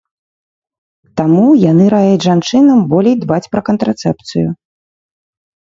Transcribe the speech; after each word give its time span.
Таму 1.19 1.43
яны 1.71 1.85
раяць 1.95 2.23
жанчынам 2.27 2.79
болей 2.95 3.15
дбаць 3.25 3.49
пра 3.53 3.61
кантрацэпцыю. 3.71 4.49